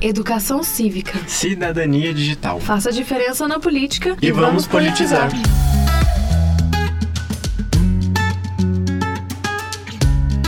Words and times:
Educação 0.00 0.62
cívica. 0.62 1.18
Cidadania 1.26 2.14
digital. 2.14 2.60
Faça 2.60 2.88
a 2.88 2.92
diferença 2.92 3.48
na 3.48 3.58
política 3.58 4.16
E 4.22 4.30
vamos 4.30 4.64
politizar. 4.64 5.28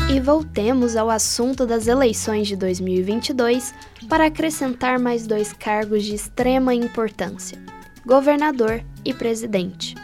E 0.08 0.20
voltemos 0.20 0.94
ao 0.94 1.10
assunto 1.10 1.66
das 1.66 1.88
eleições 1.88 2.46
de 2.46 2.54
2022 2.54 3.74
para 4.08 4.26
acrescentar 4.26 5.00
mais 5.00 5.26
dois 5.26 5.52
cargos 5.52 6.04
de 6.04 6.14
extrema 6.14 6.72
importância: 6.72 7.58
governador 8.06 8.84
e 9.04 9.12
presidente. 9.12 9.96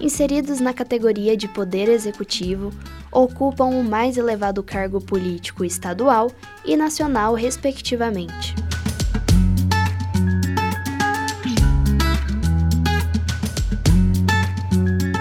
Inseridos 0.00 0.60
na 0.60 0.72
categoria 0.72 1.36
de 1.36 1.48
poder 1.48 1.88
executivo, 1.88 2.72
ocupam 3.10 3.66
o 3.66 3.82
mais 3.82 4.16
elevado 4.16 4.62
cargo 4.62 5.00
político 5.00 5.64
estadual 5.64 6.30
e 6.64 6.76
nacional, 6.76 7.34
respectivamente. 7.34 8.54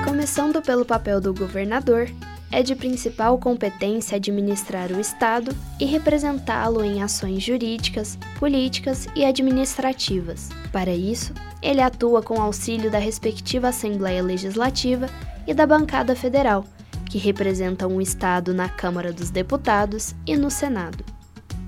Começando 0.05 0.61
pelo 0.61 0.85
papel 0.85 1.19
do 1.19 1.33
governador, 1.33 2.07
é 2.51 2.63
de 2.63 2.75
principal 2.75 3.37
competência 3.37 4.15
administrar 4.15 4.91
o 4.91 4.99
Estado 4.99 5.55
e 5.79 5.85
representá-lo 5.85 6.83
em 6.83 7.01
ações 7.01 7.43
jurídicas, 7.43 8.17
políticas 8.39 9.07
e 9.15 9.25
administrativas. 9.25 10.49
Para 10.71 10.93
isso, 10.93 11.33
ele 11.61 11.81
atua 11.81 12.21
com 12.21 12.41
auxílio 12.41 12.89
da 12.89 12.99
respectiva 12.99 13.69
Assembleia 13.69 14.21
Legislativa 14.21 15.09
e 15.45 15.53
da 15.53 15.65
bancada 15.65 16.15
federal, 16.15 16.63
que 17.09 17.17
representam 17.17 17.95
o 17.95 18.01
Estado 18.01 18.53
na 18.53 18.69
Câmara 18.69 19.11
dos 19.11 19.29
Deputados 19.29 20.13
e 20.25 20.35
no 20.35 20.51
Senado. 20.51 21.03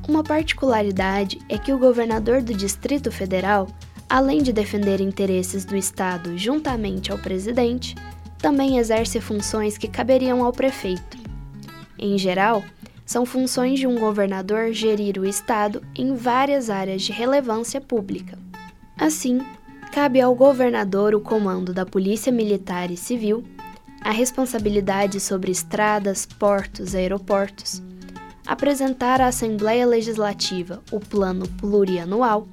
Uma 0.07 0.23
particularidade 0.23 1.39
é 1.47 1.57
que 1.57 1.71
o 1.71 1.77
governador 1.77 2.41
do 2.41 2.53
Distrito 2.53 3.11
Federal, 3.11 3.67
além 4.09 4.41
de 4.41 4.51
defender 4.51 4.99
interesses 4.99 5.65
do 5.65 5.75
Estado 5.75 6.37
juntamente 6.37 7.11
ao 7.11 7.17
presidente, 7.17 7.95
também 8.39 8.77
exerce 8.77 9.21
funções 9.21 9.77
que 9.77 9.87
caberiam 9.87 10.43
ao 10.43 10.51
prefeito. 10.51 11.17
Em 11.97 12.17
geral, 12.17 12.63
são 13.05 13.25
funções 13.25 13.79
de 13.79 13.87
um 13.87 13.99
governador 13.99 14.71
gerir 14.71 15.19
o 15.19 15.25
Estado 15.25 15.83
em 15.95 16.15
várias 16.15 16.69
áreas 16.69 17.01
de 17.01 17.11
relevância 17.11 17.81
pública. 17.81 18.37
Assim, 18.97 19.41
cabe 19.91 20.21
ao 20.21 20.33
governador 20.35 21.15
o 21.15 21.19
comando 21.19 21.73
da 21.73 21.85
Polícia 21.85 22.31
Militar 22.31 22.91
e 22.91 22.97
Civil, 22.97 23.43
a 24.01 24.11
responsabilidade 24.11 25.19
sobre 25.19 25.51
estradas, 25.51 26.25
portos, 26.25 26.95
aeroportos, 26.95 27.81
apresentar 28.45 29.19
à 29.21 29.27
Assembleia 29.27 29.85
Legislativa 29.85 30.81
o 30.91 30.99
Plano 30.99 31.47
Plurianual, 31.59 32.47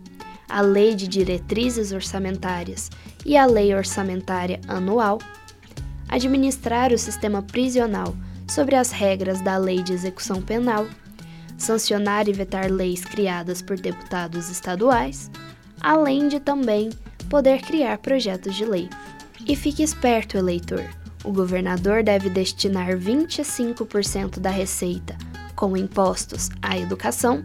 a 0.48 0.60
Lei 0.60 0.94
de 0.94 1.06
Diretrizes 1.06 1.92
Orçamentárias 1.92 2.90
e 3.24 3.36
a 3.36 3.46
Lei 3.46 3.74
Orçamentária 3.74 4.60
Anual, 4.68 5.18
administrar 6.08 6.92
o 6.92 6.98
sistema 6.98 7.42
prisional 7.42 8.14
sobre 8.48 8.76
as 8.76 8.90
regras 8.90 9.40
da 9.40 9.56
Lei 9.56 9.82
de 9.82 9.92
Execução 9.92 10.40
Penal, 10.40 10.86
sancionar 11.58 12.28
e 12.28 12.32
vetar 12.32 12.70
leis 12.70 13.04
criadas 13.04 13.60
por 13.60 13.78
deputados 13.78 14.48
estaduais, 14.50 15.30
além 15.80 16.28
de 16.28 16.38
também 16.38 16.90
poder 17.28 17.62
criar 17.62 17.98
projetos 17.98 18.54
de 18.54 18.64
lei. 18.64 18.88
E 19.46 19.56
fique 19.56 19.82
esperto, 19.82 20.36
eleitor! 20.36 20.84
O 21.24 21.32
governador 21.32 22.04
deve 22.04 22.30
destinar 22.30 22.96
25% 22.96 24.38
da 24.38 24.50
receita 24.50 25.16
com 25.56 25.76
impostos 25.76 26.50
à 26.62 26.78
educação 26.78 27.42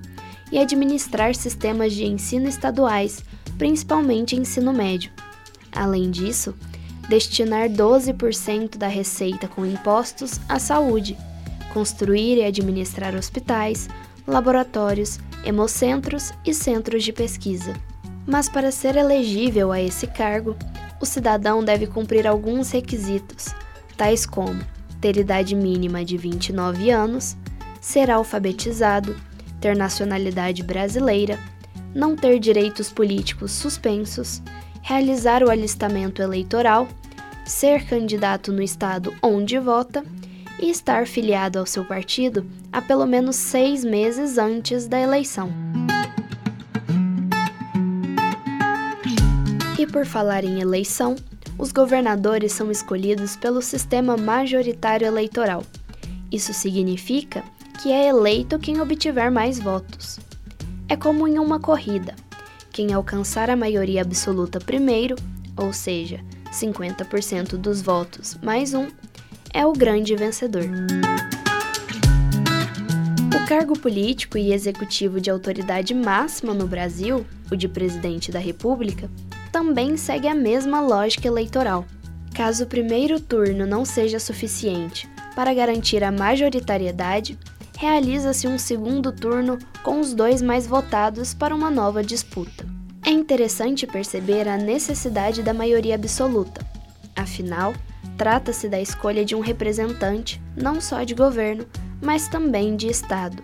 e 0.52 0.59
administrar 0.59 1.34
sistemas 1.34 1.94
de 1.94 2.06
ensino 2.06 2.48
estaduais, 2.48 3.23
principalmente 3.58 4.36
ensino 4.36 4.73
médio. 4.73 5.12
Além 5.72 6.12
disso, 6.12 6.54
destinar 7.07 7.69
12% 7.69 8.77
da 8.77 8.87
receita 8.87 9.48
com 9.48 9.65
impostos 9.65 10.39
à 10.48 10.59
saúde, 10.59 11.17
construir 11.73 12.37
e 12.37 12.43
administrar 12.43 13.15
hospitais, 13.15 13.87
laboratórios, 14.27 15.20
hemocentros 15.43 16.31
e 16.45 16.53
centros 16.53 17.03
de 17.03 17.11
pesquisa. 17.11 17.73
Mas 18.26 18.48
para 18.48 18.71
ser 18.71 18.95
elegível 18.95 19.71
a 19.71 19.81
esse 19.81 20.08
cargo, 20.08 20.55
o 20.99 21.05
cidadão 21.05 21.64
deve 21.64 21.87
cumprir 21.87 22.27
alguns 22.27 22.71
requisitos, 22.71 23.47
tais 23.97 24.26
como 24.26 24.61
ter 25.02 25.17
idade 25.17 25.55
mínima 25.55 26.05
de 26.05 26.15
29 26.15 26.92
anos, 26.92 27.36
ser 27.81 28.11
alfabetizado, 28.11 29.15
ter 29.59 29.76
nacionalidade 29.76 30.61
brasileira, 30.61 31.39
não 31.93 32.15
ter 32.15 32.39
direitos 32.39 32.92
políticos 32.92 33.52
suspensos, 33.52 34.42
realizar 34.81 35.43
o 35.43 35.49
alistamento 35.49 36.21
eleitoral, 36.21 36.87
ser 37.45 37.86
candidato 37.86 38.52
no 38.52 38.61
estado 38.61 39.14
onde 39.21 39.58
vota 39.59 40.03
e 40.59 40.69
estar 40.69 41.08
filiado 41.08 41.59
ao 41.59 41.65
seu 41.65 41.83
partido 41.83 42.45
há 42.71 42.81
pelo 42.81 43.05
menos 43.05 43.36
seis 43.36 43.83
meses 43.83 44.37
antes 44.37 44.87
da 44.87 44.99
eleição. 44.99 45.52
E 49.77 49.87
por 49.87 50.05
falar 50.05 50.43
em 50.43 50.61
eleição, 50.61 51.15
os 51.58 51.71
governadores 51.71 52.53
são 52.53 52.71
escolhidos 52.71 53.36
pelo 53.36 53.61
sistema 53.61 54.15
majoritário 54.15 55.08
eleitoral. 55.08 55.64
Isso 56.31 56.53
significa 56.53 57.43
que 57.81 57.91
é 57.91 58.08
eleito 58.08 58.59
quem 58.59 58.80
obtiver 58.80 59.31
mais 59.31 59.59
votos. 59.59 60.20
É 60.87 60.95
como 60.95 61.27
em 61.27 61.39
uma 61.39 61.59
corrida: 61.59 62.15
quem 62.71 62.93
alcançar 62.93 63.49
a 63.49 63.55
maioria 63.55 64.02
absoluta 64.02 64.59
primeiro, 64.59 65.15
ou 65.58 65.73
seja, 65.73 66.21
50% 66.52 67.58
dos 67.58 67.82
votos 67.82 68.37
mais 68.42 68.73
um, 68.73 68.87
é 69.54 69.65
o 69.65 69.73
grande 69.73 70.15
vencedor. 70.15 70.64
O 73.36 73.48
cargo 73.48 73.77
político 73.77 74.37
e 74.37 74.54
executivo 74.54 75.20
de 75.20 75.30
autoridade 75.30 75.93
máxima 75.93 76.54
no 76.54 76.65
Brasil, 76.65 77.26
o 77.52 77.55
de 77.55 77.67
presidente 77.67 78.32
da 78.32 78.39
República, 78.39 79.09
também 79.52 79.98
segue 79.98 80.27
a 80.27 80.36
mesma 80.36 80.80
lógica 80.80 81.27
eleitoral. 81.27 81.86
Caso 82.33 82.64
o 82.64 82.67
primeiro 82.67 83.20
turno 83.20 83.65
não 83.65 83.83
seja 83.83 84.20
suficiente 84.20 85.09
para 85.36 85.53
garantir 85.53 86.02
a 86.02 86.11
majoritariedade, 86.11 87.38
realiza-se 87.81 88.47
um 88.47 88.59
segundo 88.59 89.11
turno 89.11 89.58
com 89.81 89.99
os 89.99 90.14
dois 90.14 90.39
mais 90.39 90.67
votados 90.67 91.33
para 91.33 91.55
uma 91.55 91.71
nova 91.71 92.03
disputa. 92.03 92.64
É 93.03 93.09
interessante 93.09 93.87
perceber 93.87 94.47
a 94.47 94.55
necessidade 94.55 95.42
da 95.42 95.52
maioria 95.52 95.95
absoluta. 95.95 96.64
Afinal, 97.15 97.73
trata-se 98.15 98.70
da 98.70 98.80
escolha 98.80 99.25
de 99.25 99.33
um 99.33 99.39
representante 99.39 100.39
não 100.55 100.80
só 100.80 101.03
de 101.03 101.15
governo, 101.15 101.65
mas 101.99 102.27
também 102.27 102.75
de 102.75 102.86
Estado. 102.86 103.41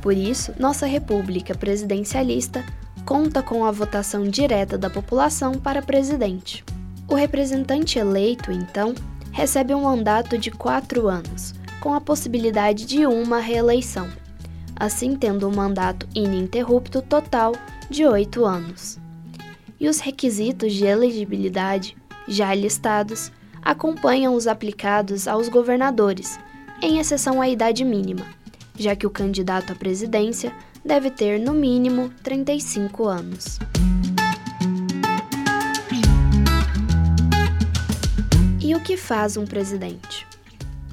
Por 0.00 0.16
isso, 0.16 0.54
nossa 0.58 0.86
República 0.86 1.54
presidencialista 1.54 2.64
conta 3.04 3.42
com 3.42 3.66
a 3.66 3.70
votação 3.70 4.24
direta 4.24 4.78
da 4.78 4.88
população 4.88 5.52
para 5.52 5.82
presidente. 5.82 6.64
O 7.06 7.14
representante 7.14 7.98
eleito, 7.98 8.50
então, 8.50 8.94
recebe 9.30 9.74
um 9.74 9.82
mandato 9.82 10.38
de 10.38 10.50
quatro 10.50 11.08
anos, 11.08 11.59
com 11.80 11.94
a 11.94 12.00
possibilidade 12.00 12.84
de 12.84 13.06
uma 13.06 13.38
reeleição, 13.40 14.08
assim 14.76 15.16
tendo 15.16 15.48
um 15.48 15.54
mandato 15.54 16.06
ininterrupto 16.14 17.00
total 17.02 17.54
de 17.88 18.06
oito 18.06 18.44
anos. 18.44 18.98
E 19.78 19.88
os 19.88 19.98
requisitos 19.98 20.74
de 20.74 20.84
elegibilidade, 20.84 21.96
já 22.28 22.54
listados, 22.54 23.32
acompanham 23.62 24.34
os 24.34 24.46
aplicados 24.46 25.26
aos 25.26 25.48
governadores, 25.48 26.38
em 26.82 26.98
exceção 26.98 27.40
à 27.40 27.48
idade 27.48 27.84
mínima, 27.84 28.26
já 28.78 28.94
que 28.94 29.06
o 29.06 29.10
candidato 29.10 29.72
à 29.72 29.76
presidência 29.76 30.52
deve 30.84 31.10
ter 31.10 31.38
no 31.38 31.52
mínimo 31.52 32.10
35 32.22 33.06
anos. 33.06 33.58
E 38.60 38.74
o 38.74 38.80
que 38.80 38.96
faz 38.96 39.36
um 39.36 39.44
presidente? 39.44 40.29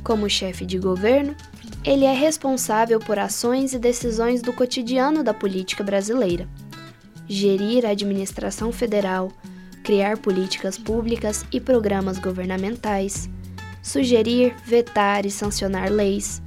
Como 0.07 0.29
chefe 0.29 0.65
de 0.65 0.79
governo, 0.79 1.35
ele 1.83 2.05
é 2.05 2.13
responsável 2.13 2.97
por 2.97 3.19
ações 3.19 3.73
e 3.73 3.77
decisões 3.77 4.41
do 4.41 4.53
cotidiano 4.53 5.21
da 5.21 5.33
política 5.33 5.83
brasileira. 5.83 6.47
Gerir 7.27 7.85
a 7.85 7.89
administração 7.89 8.71
federal, 8.71 9.29
criar 9.83 10.17
políticas 10.17 10.77
públicas 10.77 11.43
e 11.51 11.59
programas 11.59 12.19
governamentais, 12.19 13.29
sugerir, 13.83 14.55
vetar 14.63 15.25
e 15.25 15.29
sancionar 15.29 15.91
leis, 15.91 16.41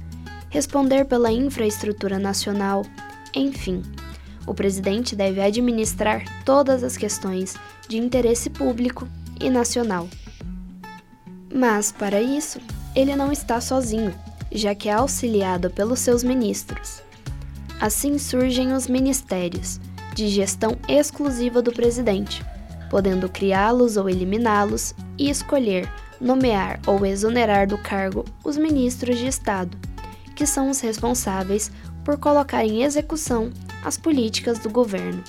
responder 0.49 1.05
pela 1.05 1.31
infraestrutura 1.31 2.17
nacional, 2.17 2.83
enfim, 3.31 3.83
o 4.47 4.55
presidente 4.55 5.15
deve 5.15 5.39
administrar 5.39 6.23
todas 6.43 6.83
as 6.83 6.97
questões 6.97 7.55
de 7.87 7.99
interesse 7.99 8.49
público 8.49 9.07
e 9.39 9.51
nacional. 9.51 10.09
Mas, 11.53 11.91
para 11.91 12.19
isso, 12.19 12.59
ele 12.95 13.15
não 13.15 13.31
está 13.31 13.61
sozinho, 13.61 14.13
já 14.51 14.75
que 14.75 14.89
é 14.89 14.93
auxiliado 14.93 15.69
pelos 15.69 15.99
seus 15.99 16.23
ministros. 16.23 17.01
Assim 17.79 18.17
surgem 18.17 18.73
os 18.73 18.87
ministérios, 18.87 19.79
de 20.13 20.27
gestão 20.27 20.77
exclusiva 20.87 21.61
do 21.61 21.71
presidente, 21.71 22.43
podendo 22.89 23.29
criá-los 23.29 23.97
ou 23.97 24.09
eliminá-los 24.09 24.93
e 25.17 25.29
escolher, 25.29 25.89
nomear 26.19 26.79
ou 26.85 27.05
exonerar 27.05 27.67
do 27.67 27.77
cargo 27.77 28.25
os 28.43 28.57
ministros 28.57 29.17
de 29.17 29.27
Estado, 29.27 29.77
que 30.35 30.45
são 30.45 30.69
os 30.69 30.79
responsáveis 30.81 31.71
por 32.03 32.17
colocar 32.17 32.65
em 32.65 32.83
execução 32.83 33.51
as 33.83 33.97
políticas 33.97 34.59
do 34.59 34.69
governo. 34.69 35.23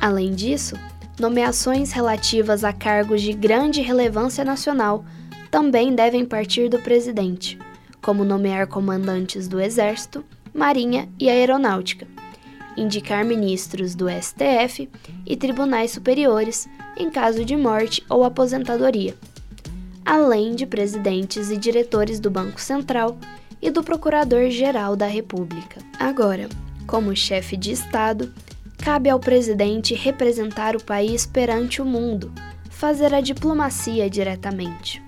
Além 0.00 0.34
disso, 0.34 0.76
nomeações 1.18 1.92
relativas 1.92 2.64
a 2.64 2.72
cargos 2.72 3.22
de 3.22 3.32
grande 3.32 3.80
relevância 3.80 4.44
nacional 4.44 5.04
também 5.52 5.94
devem 5.94 6.24
partir 6.24 6.70
do 6.70 6.78
presidente, 6.78 7.58
como 8.00 8.24
nomear 8.24 8.66
comandantes 8.66 9.46
do 9.46 9.60
Exército, 9.60 10.24
Marinha 10.54 11.10
e 11.20 11.28
Aeronáutica, 11.28 12.08
indicar 12.74 13.22
ministros 13.22 13.94
do 13.94 14.06
STF 14.08 14.88
e 15.26 15.36
tribunais 15.36 15.90
superiores 15.90 16.66
em 16.96 17.10
caso 17.10 17.44
de 17.44 17.54
morte 17.54 18.02
ou 18.08 18.24
aposentadoria, 18.24 19.14
além 20.06 20.54
de 20.54 20.64
presidentes 20.64 21.50
e 21.50 21.58
diretores 21.58 22.18
do 22.18 22.30
Banco 22.30 22.58
Central 22.58 23.18
e 23.60 23.70
do 23.70 23.84
Procurador-Geral 23.84 24.96
da 24.96 25.06
República. 25.06 25.82
Agora, 25.98 26.48
como 26.86 27.14
chefe 27.14 27.58
de 27.58 27.72
Estado, 27.72 28.32
cabe 28.78 29.10
ao 29.10 29.20
presidente 29.20 29.94
representar 29.94 30.74
o 30.74 30.82
país 30.82 31.26
perante 31.26 31.82
o 31.82 31.84
mundo, 31.84 32.32
fazer 32.70 33.12
a 33.12 33.20
diplomacia 33.20 34.08
diretamente. 34.08 35.02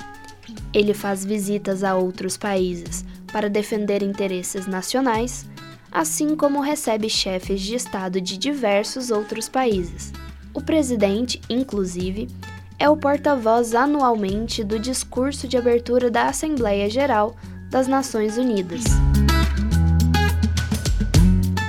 Ele 0.75 0.93
faz 0.93 1.25
visitas 1.25 1.85
a 1.85 1.95
outros 1.95 2.37
países 2.37 3.05
para 3.33 3.49
defender 3.49 4.03
interesses 4.03 4.67
nacionais, 4.67 5.49
assim 5.91 6.35
como 6.35 6.61
recebe 6.61 7.09
chefes 7.09 7.61
de 7.61 7.77
Estado 7.77 8.21
de 8.21 8.37
diversos 8.37 9.13
outros 9.13 9.49
países. 9.49 10.13
O 10.53 10.61
presidente, 10.61 11.41
inclusive, 11.49 12.29
é 12.77 12.89
o 12.89 12.97
porta-voz 12.97 13.73
anualmente 13.73 14.65
do 14.65 14.79
discurso 14.79 15.47
de 15.47 15.57
abertura 15.57 16.11
da 16.11 16.27
Assembleia 16.27 16.91
Geral 16.91 17.37
das 17.71 17.87
Nações 17.87 18.37
Unidas. 18.37 18.83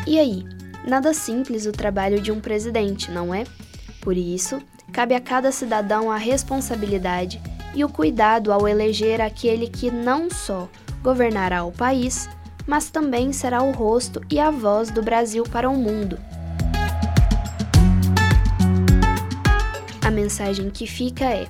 E 0.07 0.17
aí, 0.17 0.43
nada 0.87 1.13
simples 1.13 1.67
o 1.67 1.71
trabalho 1.71 2.19
de 2.19 2.31
um 2.31 2.39
presidente, 2.39 3.11
não 3.11 3.33
é? 3.33 3.43
Por 4.01 4.17
isso, 4.17 4.59
cabe 4.91 5.13
a 5.13 5.19
cada 5.19 5.51
cidadão 5.51 6.11
a 6.11 6.17
responsabilidade 6.17 7.39
e 7.75 7.83
o 7.83 7.89
cuidado 7.89 8.51
ao 8.51 8.67
eleger 8.67 9.21
aquele 9.21 9.67
que 9.67 9.91
não 9.91 10.29
só 10.29 10.67
governará 11.03 11.63
o 11.63 11.71
país, 11.71 12.29
mas 12.65 12.89
também 12.89 13.31
será 13.31 13.61
o 13.61 13.71
rosto 13.71 14.21
e 14.31 14.39
a 14.39 14.49
voz 14.49 14.89
do 14.89 15.03
Brasil 15.03 15.43
para 15.43 15.69
o 15.69 15.77
mundo. 15.77 16.17
A 20.03 20.09
mensagem 20.09 20.69
que 20.69 20.87
fica 20.87 21.25
é: 21.25 21.47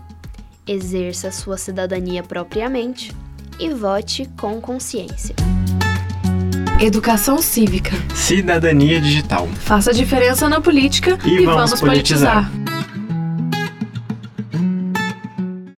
exerça 0.68 1.31
sua 1.31 1.57
cidadania 1.57 2.24
propriamente 2.24 3.13
e 3.60 3.69
vote 3.69 4.30
com 4.38 4.60
consciência. 4.60 5.36
Educação 6.80 7.42
cívica. 7.42 7.92
Cidadania 8.13 9.00
digital. 9.00 9.48
Faça 9.60 9.94
diferença 9.94 10.50
na 10.50 10.60
política 10.60 11.18
E 11.24 11.45
vamos 11.45 11.80
politizar. 11.80 12.51